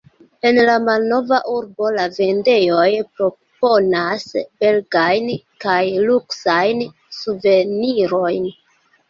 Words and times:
En 0.49 0.59
la 0.67 0.75
malnova 0.83 1.37
urbo 1.55 1.89
la 1.97 2.05
vendejoj 2.15 2.85
proponas 3.19 4.25
belegajn 4.41 5.29
kaj 5.67 5.77
luksajn 6.09 6.83
suvenirojn. 7.21 8.51